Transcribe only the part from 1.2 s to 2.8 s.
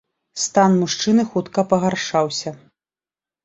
хутка пагаршаўся.